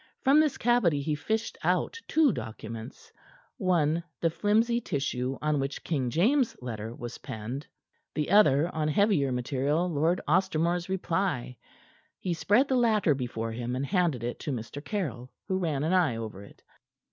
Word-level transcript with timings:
From 0.23 0.39
this 0.39 0.57
cavity 0.57 0.99
he 1.03 1.13
fished 1.13 1.59
out 1.63 2.01
two 2.07 2.31
documents 2.31 3.11
one 3.57 4.03
the 4.19 4.31
flimsy 4.31 4.81
tissue 4.81 5.37
on 5.43 5.59
which 5.59 5.83
King 5.83 6.09
James' 6.09 6.57
later 6.59 6.95
was 6.95 7.19
penned; 7.19 7.67
the 8.15 8.31
other 8.31 8.67
on 8.73 8.87
heavier 8.87 9.31
material 9.31 9.87
Lord 9.87 10.19
Ostermore's 10.27 10.89
reply. 10.89 11.55
He 12.17 12.33
spread 12.33 12.67
the 12.67 12.77
latter 12.77 13.13
before 13.13 13.51
him, 13.51 13.75
and 13.75 13.85
handed 13.85 14.23
it 14.23 14.39
to 14.39 14.51
Mr. 14.51 14.83
Caryll, 14.83 15.29
who 15.47 15.59
ran 15.59 15.83
an 15.83 15.93
eye 15.93 16.15
over 16.15 16.41
it. 16.43 16.63